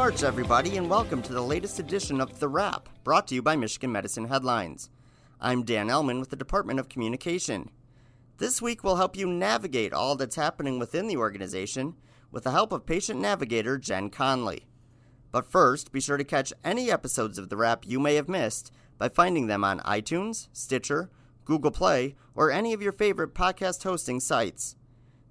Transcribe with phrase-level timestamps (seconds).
[0.00, 3.54] March, everybody, and welcome to the latest edition of The Wrap, brought to you by
[3.54, 4.88] Michigan Medicine Headlines.
[5.38, 7.68] I'm Dan Ellman with the Department of Communication.
[8.38, 11.96] This week, we'll help you navigate all that's happening within the organization
[12.32, 14.64] with the help of patient navigator Jen Conley.
[15.32, 18.72] But first, be sure to catch any episodes of The Wrap you may have missed
[18.96, 21.10] by finding them on iTunes, Stitcher,
[21.44, 24.76] Google Play, or any of your favorite podcast hosting sites.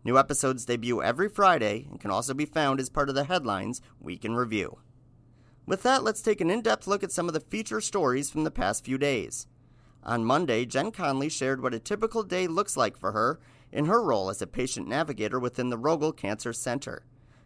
[0.09, 3.79] New episodes debut every Friday and can also be found as part of the Headlines
[3.99, 4.79] Week in Review.
[5.67, 8.43] With that, let's take an in depth look at some of the feature stories from
[8.43, 9.45] the past few days.
[10.03, 13.39] On Monday, Jen Conley shared what a typical day looks like for her
[13.71, 17.03] in her role as a patient navigator within the Rogel Cancer Center.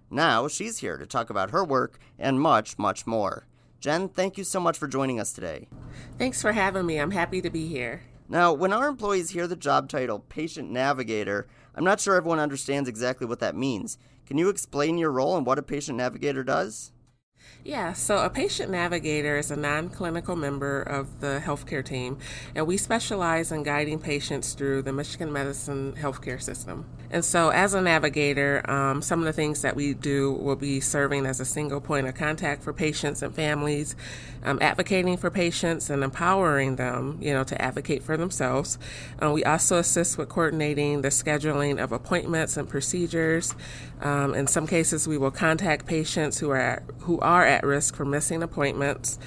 [0.09, 3.45] Now, she's here to talk about her work and much, much more.
[3.81, 5.67] Jen, thank you so much for joining us today.
[6.17, 6.97] Thanks for having me.
[6.97, 8.03] I'm happy to be here.
[8.29, 11.45] Now, when our employees hear the job title Patient Navigator,
[11.75, 13.97] I'm not sure everyone understands exactly what that means.
[14.25, 16.91] Can you explain your role and what a patient navigator does?
[17.65, 22.17] Yeah, so a patient navigator is a non clinical member of the healthcare team,
[22.55, 26.85] and we specialize in guiding patients through the Michigan Medicine healthcare system.
[27.09, 30.81] And so, as a navigator, um, some of the things that we do will be
[30.81, 33.95] serving as a single point of contact for patients and families,
[34.43, 38.77] um, advocating for patients and empowering them, you know, to advocate for themselves.
[39.19, 43.55] Um, we also assist with coordinating the scheduling of appointments and procedures.
[44.01, 48.05] Um, in some cases, we will contact patients who are who are at risk for
[48.05, 49.17] missing appointments.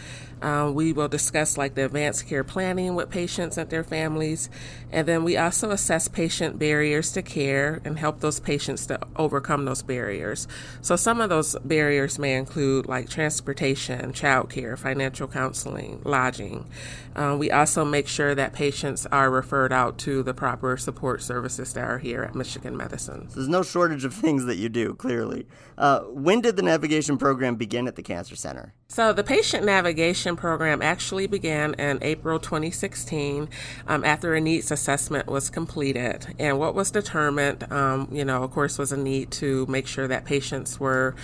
[0.42, 4.50] Um, we will discuss like the advanced care planning with patients and their families.
[4.92, 9.64] And then we also assess patient barriers to care and help those patients to overcome
[9.64, 10.46] those barriers.
[10.82, 16.68] So some of those barriers may include like transportation, childcare, financial counseling, lodging.
[17.14, 21.72] Uh, we also make sure that patients are referred out to the proper support services
[21.72, 23.28] that are here at Michigan Medicine.
[23.30, 25.46] So there's no shortage of things that you do, clearly.
[25.78, 28.74] Uh, when did the navigation program begin at the Cancer Center?
[28.88, 33.48] So the patient navigation program actually began in April 2016
[33.88, 36.34] um, after a needs assessment was completed.
[36.38, 40.06] And what was determined, um, you know, of course, was a need to make sure
[40.06, 41.16] that patients were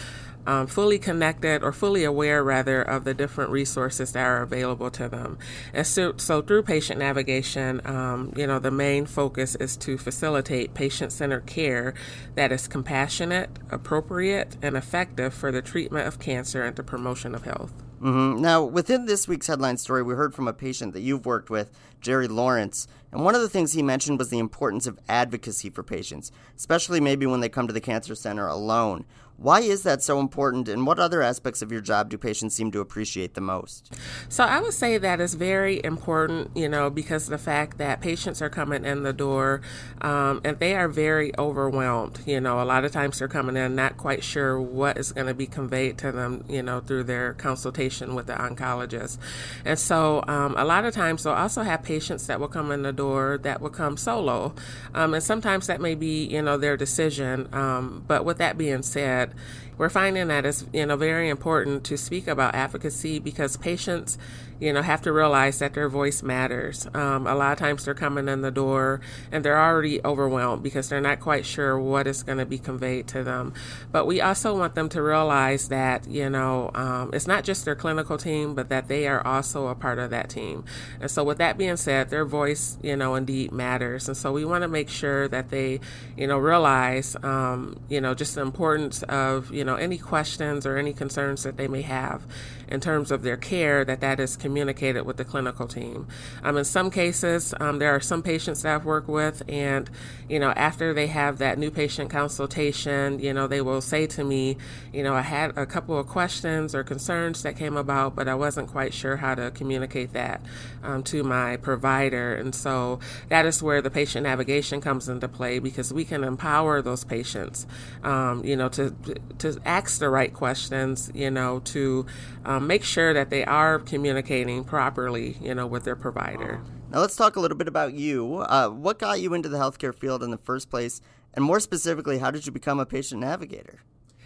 [0.46, 5.08] um, fully connected or fully aware, rather, of the different resources that are available to
[5.08, 5.38] them.
[5.72, 10.74] And so, so through patient navigation, um, you know, the main focus is to facilitate
[10.74, 11.94] patient centered care
[12.34, 17.44] that is compassionate, appropriate, and effective for the treatment of cancer and the promotion of
[17.44, 17.72] health.
[18.02, 18.42] Mm-hmm.
[18.42, 21.70] Now, within this week's headline story, we heard from a patient that you've worked with,
[22.00, 25.84] Jerry Lawrence, and one of the things he mentioned was the importance of advocacy for
[25.84, 29.04] patients, especially maybe when they come to the cancer center alone.
[29.42, 32.70] Why is that so important, and what other aspects of your job do patients seem
[32.70, 33.92] to appreciate the most?
[34.28, 38.40] So, I would say that is very important, you know, because the fact that patients
[38.40, 39.60] are coming in the door
[40.00, 42.20] um, and they are very overwhelmed.
[42.24, 45.26] You know, a lot of times they're coming in not quite sure what is going
[45.26, 49.18] to be conveyed to them, you know, through their consultation with the oncologist.
[49.64, 52.82] And so, um, a lot of times they'll also have patients that will come in
[52.82, 54.54] the door that will come solo.
[54.94, 57.48] Um, and sometimes that may be, you know, their decision.
[57.52, 59.31] Um, but with that being said,
[59.78, 64.18] we're finding that it's you know very important to speak about advocacy because patients
[64.62, 66.86] you know, have to realize that their voice matters.
[66.94, 69.00] Um, a lot of times they're coming in the door
[69.32, 73.08] and they're already overwhelmed because they're not quite sure what is going to be conveyed
[73.08, 73.54] to them.
[73.90, 77.74] But we also want them to realize that, you know, um, it's not just their
[77.74, 80.64] clinical team, but that they are also a part of that team.
[81.00, 84.06] And so, with that being said, their voice, you know, indeed matters.
[84.06, 85.80] And so, we want to make sure that they,
[86.16, 90.76] you know, realize, um, you know, just the importance of, you know, any questions or
[90.76, 92.22] any concerns that they may have
[92.68, 96.06] in terms of their care, that that is communicated with the clinical team.
[96.42, 99.88] Um, in some cases, um, there are some patients that I've worked with, and
[100.28, 104.24] you know, after they have that new patient consultation, you know, they will say to
[104.24, 104.56] me,
[104.92, 108.34] you know, I had a couple of questions or concerns that came about, but I
[108.34, 110.40] wasn't quite sure how to communicate that
[110.82, 115.58] um, to my provider, and so that is where the patient navigation comes into play
[115.58, 117.66] because we can empower those patients,
[118.02, 118.94] um, you know, to
[119.38, 122.06] to ask the right questions, you know, to
[122.44, 126.60] um, make sure that they are communicating properly, you know, with their provider.
[126.90, 128.44] Now let's talk a little bit about you.
[128.48, 131.00] Uh, what got you into the healthcare field in the first place,
[131.34, 133.80] and more specifically, how did you become a patient navigator?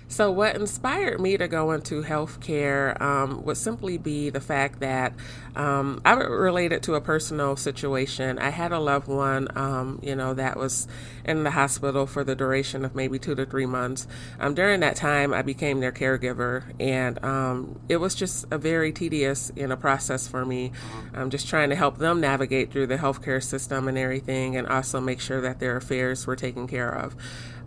[0.09, 5.13] So, what inspired me to go into healthcare um, would simply be the fact that
[5.57, 8.39] um, I related to a personal situation.
[8.39, 10.87] I had a loved one, um, you know, that was
[11.25, 14.07] in the hospital for the duration of maybe two to three months.
[14.39, 18.93] Um, during that time, I became their caregiver, and um, it was just a very
[18.93, 20.71] tedious, you know, process for me.
[21.15, 25.01] I'm just trying to help them navigate through the healthcare system and everything, and also
[25.01, 27.17] make sure that their affairs were taken care of.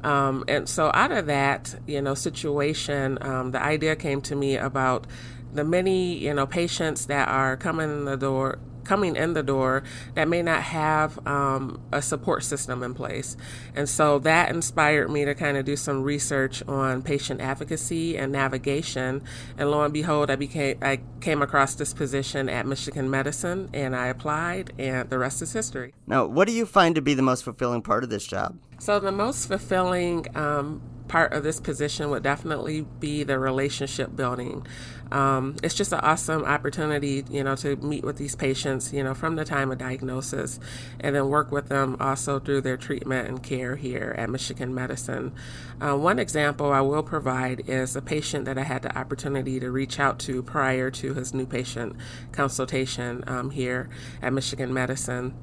[0.04, 4.56] Um, and so out of that, you know, situation, um, the idea came to me
[4.56, 5.07] about
[5.54, 9.83] the many, you know, patients that are coming in the door coming in the door
[10.15, 13.37] that may not have um, a support system in place.
[13.75, 18.31] And so that inspired me to kind of do some research on patient advocacy and
[18.31, 19.21] navigation.
[19.57, 23.95] And lo and behold, I became I came across this position at Michigan Medicine and
[23.95, 25.93] I applied and the rest is history.
[26.07, 28.57] Now, what do you find to be the most fulfilling part of this job?
[28.79, 34.65] So the most fulfilling um, part of this position would definitely be the relationship building.
[35.11, 39.15] Um, it's just an awesome opportunity, you know, to meet with these patients, you know,
[39.15, 40.59] from the time of diagnosis,
[41.00, 45.33] and then work with them also through their treatment and care here at Michigan Medicine.
[45.81, 49.71] Uh, one example I will provide is a patient that I had the opportunity to
[49.71, 51.95] reach out to prior to his new patient
[52.31, 53.89] consultation um, here
[54.21, 55.33] at Michigan Medicine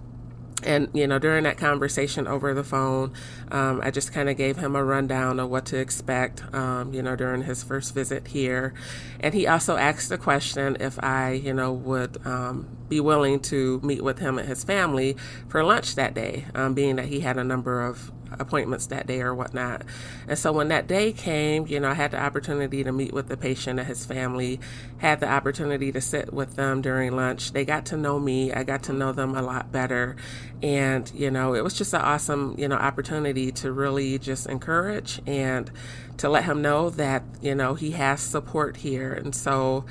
[0.62, 3.12] and you know during that conversation over the phone
[3.50, 7.02] um, i just kind of gave him a rundown of what to expect um, you
[7.02, 8.72] know during his first visit here.
[9.20, 13.80] And he also asked the question if i you know would um, be willing to
[13.82, 15.16] meet with him and his family
[15.48, 19.20] for lunch that day um, being that he had a number of appointments that day
[19.20, 19.82] or whatnot.
[20.28, 23.28] And so when that day came, you know, I had the opportunity to meet with
[23.28, 24.60] the patient and his family,
[24.98, 27.52] had the opportunity to sit with them during lunch.
[27.52, 30.16] They got to know me, I got to know them a lot better.
[30.62, 35.20] And, you know, it was just an awesome, you know, opportunity to really just encourage
[35.26, 35.70] and
[36.18, 39.12] to let him know that, you know, he has support here.
[39.12, 39.84] And so,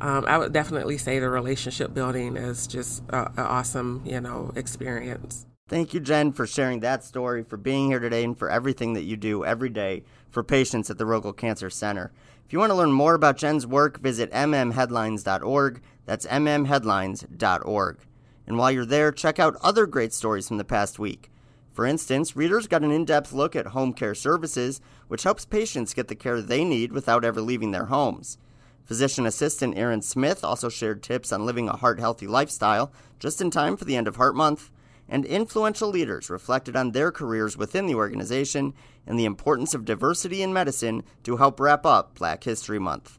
[0.00, 5.46] um, I would definitely say the relationship building is just an awesome, you know, experience.
[5.68, 9.02] Thank you, Jen, for sharing that story, for being here today, and for everything that
[9.02, 12.12] you do every day for patients at the Rogel Cancer Center.
[12.44, 15.82] If you want to learn more about Jen's work, visit mmheadlines.org.
[16.04, 17.98] That's mmheadlines.org.
[18.46, 21.32] And while you're there, check out other great stories from the past week.
[21.72, 25.94] For instance, readers got an in depth look at home care services, which helps patients
[25.94, 28.38] get the care they need without ever leaving their homes.
[28.84, 33.50] Physician assistant Aaron Smith also shared tips on living a heart healthy lifestyle just in
[33.50, 34.70] time for the end of Heart Month
[35.08, 38.74] and influential leaders reflected on their careers within the organization
[39.06, 43.18] and the importance of diversity in medicine to help wrap up Black History Month.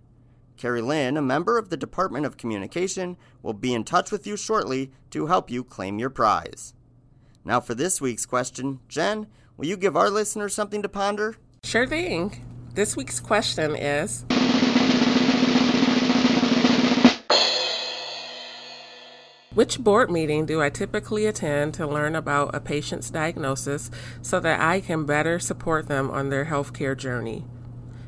[0.57, 4.35] Carrie Lynn, a member of the Department of Communication, will be in touch with you
[4.35, 6.73] shortly to help you claim your prize.
[7.45, 11.37] Now, for this week's question, Jen, will you give our listeners something to ponder?
[11.63, 12.45] Sure thing.
[12.73, 14.25] This week's question is
[19.55, 23.91] Which board meeting do I typically attend to learn about a patient's diagnosis
[24.23, 27.45] so that I can better support them on their healthcare journey?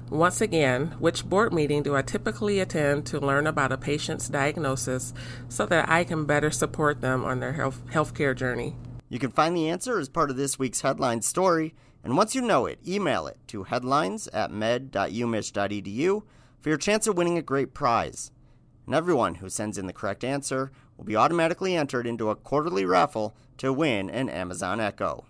[0.10, 5.14] Once again, which board meeting do I typically attend to learn about a patient's diagnosis
[5.48, 8.76] so that I can better support them on their health healthcare journey?
[9.08, 12.42] You can find the answer as part of this week's headline story, and once you
[12.42, 16.24] know it, email it to headlines at med.umich.edu
[16.60, 18.32] for your chance of winning a great prize.
[18.86, 22.86] And everyone who sends in the correct answer will be automatically entered into a quarterly
[22.86, 25.26] raffle to win an Amazon Echo.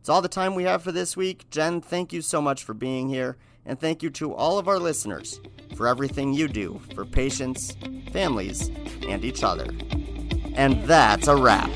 [0.00, 1.50] It's all the time we have for this week.
[1.50, 4.78] Jen, thank you so much for being here, and thank you to all of our
[4.78, 5.40] listeners
[5.74, 7.76] for everything you do for patients,
[8.12, 8.70] families,
[9.08, 9.66] and each other.
[10.54, 11.70] And that's a wrap.